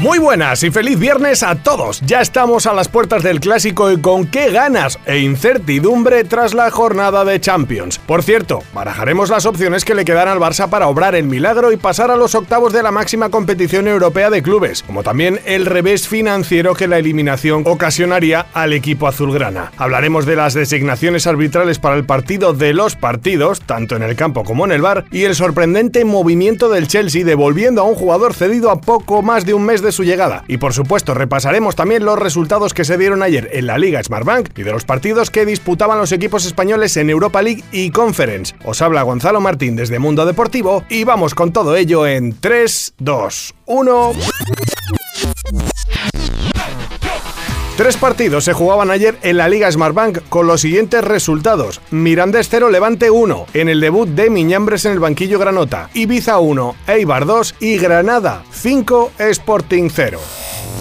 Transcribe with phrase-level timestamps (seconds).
[0.00, 2.00] Muy buenas y feliz viernes a todos.
[2.06, 6.70] Ya estamos a las puertas del clásico y con qué ganas e incertidumbre tras la
[6.70, 7.98] jornada de Champions.
[7.98, 11.76] Por cierto, barajaremos las opciones que le quedan al Barça para obrar el milagro y
[11.76, 16.08] pasar a los octavos de la máxima competición europea de clubes, como también el revés
[16.08, 19.70] financiero que la eliminación ocasionaría al equipo azulgrana.
[19.76, 24.44] Hablaremos de las designaciones arbitrales para el partido de los partidos, tanto en el campo
[24.44, 28.70] como en el bar, y el sorprendente movimiento del Chelsea devolviendo a un jugador cedido
[28.70, 30.44] a poco más de un mes de su llegada.
[30.48, 34.58] Y por supuesto, repasaremos también los resultados que se dieron ayer en la Liga Smartbank
[34.58, 38.54] y de los partidos que disputaban los equipos españoles en Europa League y Conference.
[38.64, 43.54] Os habla Gonzalo Martín desde Mundo Deportivo y vamos con todo ello en 3, 2,
[43.66, 44.12] 1.
[47.80, 51.80] Tres partidos se jugaban ayer en la Liga Smartbank con los siguientes resultados.
[51.90, 55.88] Mirandés 0, Levante 1, en el debut de Miñambres en el banquillo Granota.
[55.94, 60.20] Ibiza 1, Eibar 2 y Granada 5, Sporting 0.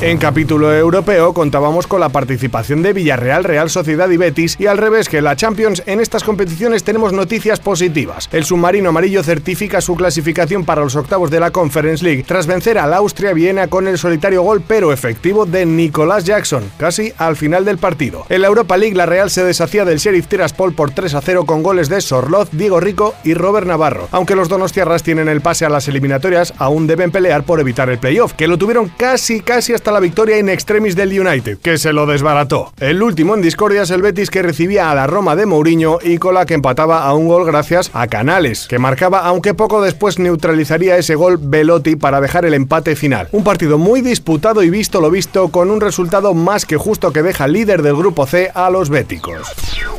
[0.00, 4.76] En capítulo europeo contábamos con la participación de Villarreal, Real Sociedad y Betis y al
[4.76, 8.28] revés que la Champions en estas competiciones tenemos noticias positivas.
[8.32, 12.76] El submarino amarillo certifica su clasificación para los octavos de la Conference League tras vencer
[12.76, 17.64] al Austria Viena con el solitario gol pero efectivo de Nicolás Jackson, casi al final
[17.64, 18.26] del partido.
[18.28, 21.46] En la Europa League la Real se deshacía del Sheriff Tiraspol por 3 a 0
[21.46, 24.08] con goles de Sorloz, Diego Rico y Robert Navarro.
[24.10, 27.98] Aunque los donostiarras tienen el pase a las eliminatorias, aún deben pelear por evitar el
[27.98, 31.92] playoff, que lo tuvieron casi casi hasta la victoria in extremis del United, que se
[31.92, 32.72] lo desbarató.
[32.80, 36.18] El último en discordia es el Betis que recibía a la Roma de Mourinho y
[36.18, 40.18] con la que empataba a un gol gracias a Canales, que marcaba aunque poco después
[40.18, 43.28] neutralizaría ese gol Velotti para dejar el empate final.
[43.30, 47.22] Un partido muy disputado y visto lo visto con un resultado más que justo que
[47.22, 49.48] deja líder del grupo C a los béticos.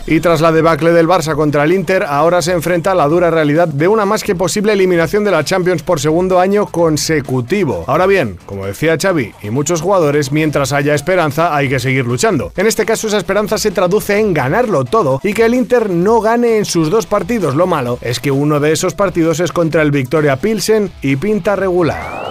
[0.07, 3.31] Y tras la debacle del Barça contra el Inter, ahora se enfrenta a la dura
[3.31, 7.85] realidad de una más que posible eliminación de la Champions por segundo año consecutivo.
[7.87, 12.51] Ahora bien, como decía Xavi y muchos jugadores, mientras haya esperanza hay que seguir luchando.
[12.55, 16.21] En este caso esa esperanza se traduce en ganarlo todo y que el Inter no
[16.21, 17.55] gane en sus dos partidos.
[17.55, 21.55] Lo malo es que uno de esos partidos es contra el Victoria Pilsen y pinta
[21.55, 22.24] regular.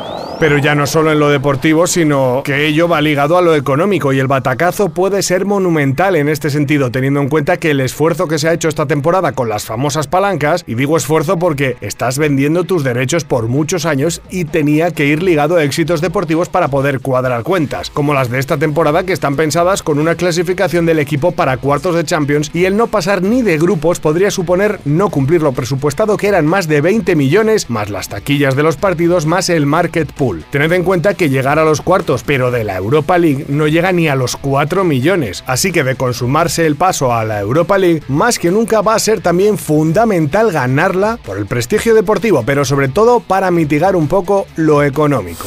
[0.45, 4.13] Pero ya no solo en lo deportivo, sino que ello va ligado a lo económico
[4.13, 8.29] y el batacazo puede ser monumental en este sentido, teniendo en cuenta que el esfuerzo
[8.29, 12.19] que se ha hecho esta temporada con las famosas palancas, y digo esfuerzo porque estás
[12.19, 16.69] vendiendo tus derechos por muchos años y tenía que ir ligado a éxitos deportivos para
[16.69, 20.99] poder cuadrar cuentas, como las de esta temporada que están pensadas con una clasificación del
[20.99, 25.09] equipo para cuartos de Champions y el no pasar ni de grupos podría suponer no
[25.09, 29.25] cumplir lo presupuestado que eran más de 20 millones, más las taquillas de los partidos,
[29.25, 30.34] más el market pool.
[30.51, 33.93] Tened en cuenta que llegar a los cuartos, pero de la Europa League, no llega
[33.93, 35.45] ni a los 4 millones.
[35.47, 38.99] Así que de consumarse el paso a la Europa League, más que nunca va a
[38.99, 44.47] ser también fundamental ganarla por el prestigio deportivo, pero sobre todo para mitigar un poco
[44.57, 45.47] lo económico.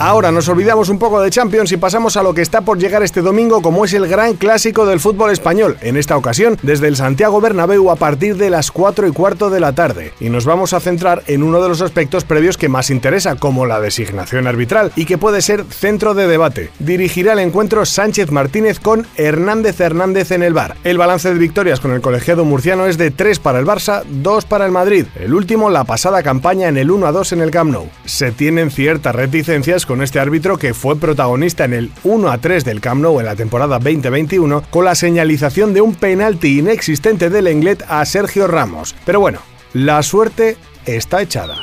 [0.00, 3.04] Ahora nos olvidamos un poco de Champions y pasamos a lo que está por llegar
[3.04, 6.96] este domingo como es el gran clásico del fútbol español, en esta ocasión desde el
[6.96, 10.12] Santiago Bernabéu a partir de las 4 y cuarto de la tarde.
[10.18, 13.66] Y nos vamos a centrar en uno de los aspectos previos que más interesa, como
[13.66, 16.70] la designación arbitral, y que puede ser centro de debate.
[16.80, 20.76] Dirigirá el encuentro Sánchez Martínez con Hernández Hernández en el bar.
[20.82, 24.44] El balance de victorias con el colegiado murciano es de 3 para el Barça, 2
[24.46, 25.06] para el Madrid.
[25.14, 27.88] El último la pasada campaña en el 1 a 2 en el Camp Nou.
[28.04, 32.64] Se tienen ciertas reticencias con este árbitro que fue protagonista en el 1 a 3
[32.64, 37.46] del Camp Nou en la temporada 2021 con la señalización de un penalti inexistente del
[37.46, 38.94] Englet a Sergio Ramos.
[39.04, 39.40] Pero bueno,
[39.72, 40.56] la suerte
[40.86, 41.56] está echada.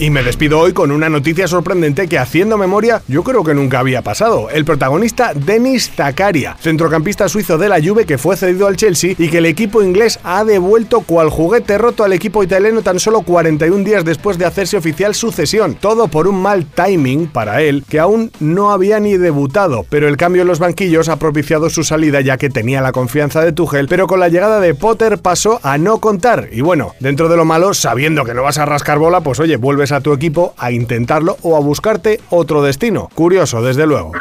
[0.00, 3.80] Y me despido hoy con una noticia sorprendente que haciendo memoria yo creo que nunca
[3.80, 4.48] había pasado.
[4.48, 9.28] El protagonista Denis Zakaria, centrocampista suizo de la Juve que fue cedido al Chelsea y
[9.28, 13.84] que el equipo inglés ha devuelto cual juguete roto al equipo italiano tan solo 41
[13.84, 15.74] días después de hacerse oficial su cesión.
[15.74, 20.16] Todo por un mal timing para él que aún no había ni debutado, pero el
[20.16, 23.86] cambio en los banquillos ha propiciado su salida ya que tenía la confianza de Tuchel,
[23.86, 26.48] pero con la llegada de Potter pasó a no contar.
[26.52, 29.56] Y bueno, dentro de lo malo, sabiendo que no vas a rascar bola, pues oye,
[29.56, 33.08] vuelves a tu equipo a intentarlo o a buscarte otro destino.
[33.14, 34.12] Curioso, desde luego.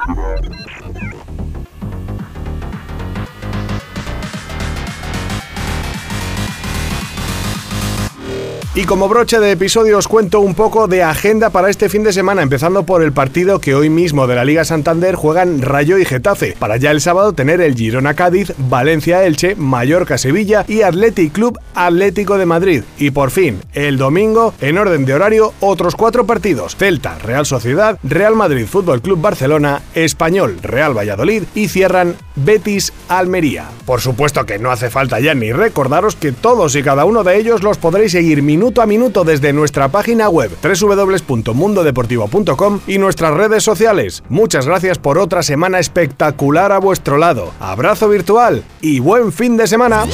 [8.79, 12.13] Y como broche de episodio os cuento un poco de agenda para este fin de
[12.13, 16.05] semana, empezando por el partido que hoy mismo de la Liga Santander juegan Rayo y
[16.05, 21.33] Getafe, para ya el sábado tener el Girona Cádiz, Valencia Elche, Mallorca Sevilla y Athletic
[21.33, 22.83] Club Atlético de Madrid.
[22.97, 27.99] Y por fin, el domingo, en orden de horario, otros cuatro partidos: Celta, Real Sociedad,
[28.01, 33.65] Real Madrid Fútbol Club Barcelona, Español, Real Valladolid y cierran Betis Almería.
[33.85, 37.35] Por supuesto que no hace falta ya ni recordaros que todos y cada uno de
[37.37, 43.63] ellos los podréis seguir minuto a minuto desde nuestra página web www.mundodeportivo.com y nuestras redes
[43.63, 44.23] sociales.
[44.29, 47.51] Muchas gracias por otra semana espectacular a vuestro lado.
[47.59, 50.05] Abrazo virtual y buen fin de semana.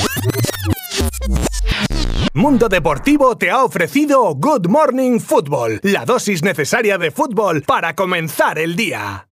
[2.33, 8.57] Mundo Deportivo te ha ofrecido Good Morning Football, la dosis necesaria de fútbol para comenzar
[8.57, 9.27] el día.